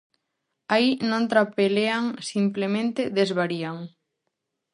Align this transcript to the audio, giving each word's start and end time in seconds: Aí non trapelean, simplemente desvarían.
Aí 0.73 0.89
non 1.09 1.23
trapelean, 1.31 2.05
simplemente 2.31 3.01
desvarían. 3.17 3.77